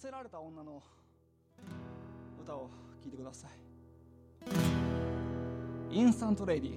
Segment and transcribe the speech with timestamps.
[0.00, 0.80] せられた女の
[2.40, 2.70] 歌を
[3.02, 3.50] 聴いてください。
[5.90, 6.72] インスタントレディ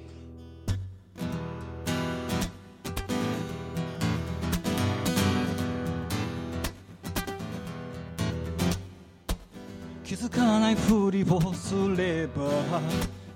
[10.03, 12.81] 気づかないふりをすれば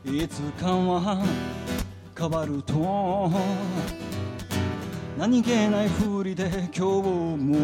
[0.03, 1.23] いつかは
[2.17, 3.29] 変わると。
[5.15, 6.81] 何気ないふりで今日
[7.37, 7.55] も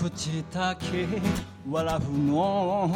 [0.00, 1.06] 口だけ
[1.70, 2.90] 笑うの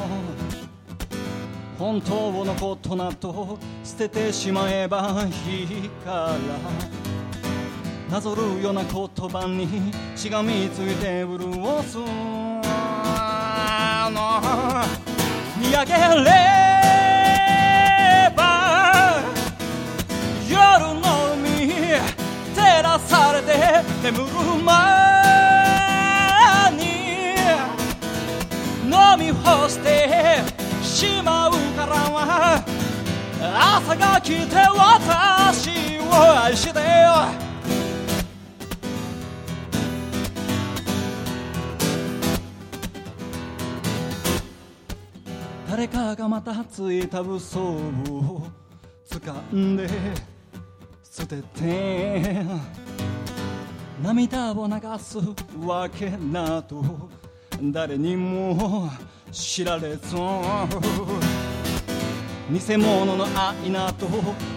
[1.78, 6.38] 本当のことなど捨ててしまえばいいか
[8.08, 8.90] らなぞるような言
[9.28, 11.52] 葉にしがみついて潤
[11.82, 12.06] すの
[15.60, 15.92] 見上げ
[16.24, 16.30] れ
[18.34, 19.20] ば
[20.48, 20.54] 夜
[20.94, 21.68] の海
[22.54, 24.24] 照らされて眠る
[24.64, 24.93] 前
[33.76, 36.78] 朝が来て私を愛して。
[36.78, 36.84] よ
[45.68, 48.46] 誰かがまたついた嘘を
[49.10, 49.88] 掴んで
[51.02, 52.44] 捨てて
[54.00, 55.18] 涙を流す
[55.66, 57.10] わけなど
[57.60, 58.88] 誰にも
[59.32, 60.14] 知られず。
[62.50, 64.06] 偽物の愛など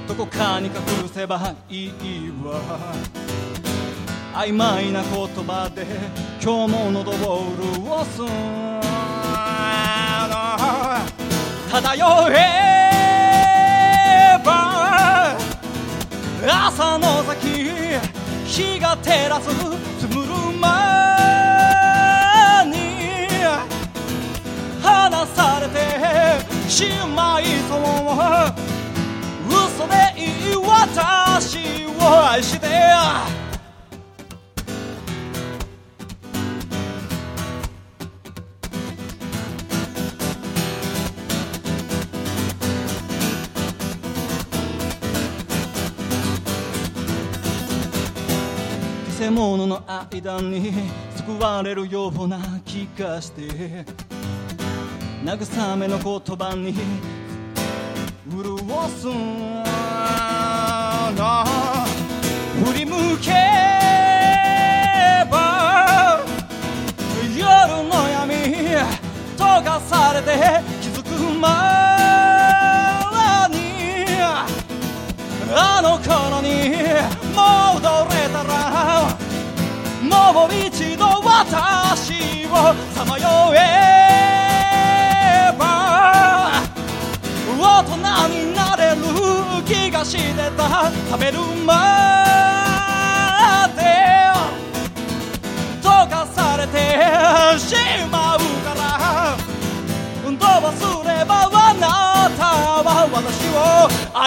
[0.08, 0.74] どこかに隠
[1.08, 1.92] せばいい
[2.44, 2.60] わ
[4.34, 5.10] 曖昧な言
[5.46, 5.86] 葉で
[6.44, 8.22] 今日も喉を潤す。
[11.72, 12.34] 漂え
[14.44, 15.38] ば
[16.44, 17.48] 朝の先
[18.46, 19.50] 日が照らす。
[20.00, 20.27] つむ
[32.38, 32.68] 愛して
[49.20, 50.74] 偽物の間に
[51.16, 53.84] 救われるような気がして
[55.24, 56.76] 慰めの言葉に
[58.30, 58.60] 潤
[58.90, 59.08] す
[61.18, 61.47] な
[63.22, 63.32] け
[65.30, 66.20] ば
[67.38, 67.42] 夜
[67.84, 68.34] の闇
[69.38, 70.28] 溶かされて
[70.82, 71.48] 気づく前
[73.50, 73.58] に
[75.54, 76.48] あの頃に
[77.34, 78.52] 戻れたら
[80.02, 82.52] もう一度私を
[82.94, 83.58] さまよえ
[85.58, 85.62] ば
[87.60, 87.96] 大人
[88.30, 88.98] になれる
[89.66, 90.92] 気がしてた。
[91.10, 92.17] 食べるま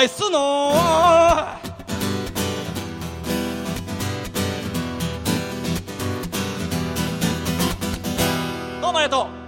[0.00, 0.30] 愛すの。
[8.80, 9.39] どうもありがとう。